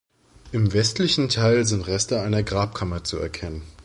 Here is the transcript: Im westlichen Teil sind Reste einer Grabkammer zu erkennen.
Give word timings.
Im 0.51 0.73
westlichen 0.73 1.29
Teil 1.29 1.63
sind 1.65 1.85
Reste 1.85 2.19
einer 2.23 2.41
Grabkammer 2.41 3.03
zu 3.03 3.19
erkennen. 3.19 3.61